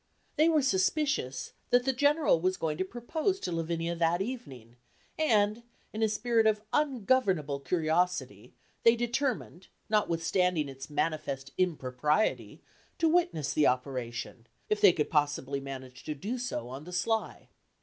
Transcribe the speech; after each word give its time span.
They 0.35 0.49
were 0.49 0.63
suspicious 0.63 1.53
that 1.69 1.85
the 1.85 1.93
General 1.93 2.41
was 2.41 2.57
going 2.57 2.79
to 2.79 2.83
propose 2.83 3.39
to 3.41 3.51
Lavinia 3.51 3.93
that 3.95 4.19
evening, 4.19 4.77
and, 5.19 5.61
in 5.93 6.01
a 6.01 6.09
spirit 6.09 6.47
of 6.47 6.61
ungovernable 6.73 7.59
curiosity, 7.59 8.55
they 8.81 8.95
determined, 8.95 9.67
notwithstanding 9.91 10.69
its 10.69 10.89
manifest 10.89 11.51
impropriety, 11.55 12.63
to 12.97 13.07
witness 13.07 13.53
the 13.53 13.67
operation, 13.67 14.47
if 14.69 14.81
they 14.81 14.91
could 14.91 15.11
possibly 15.11 15.59
manage 15.59 16.03
to 16.05 16.15
do 16.15 16.39
so 16.39 16.67
on 16.69 16.85
the 16.85 16.93
sly. 16.93 17.49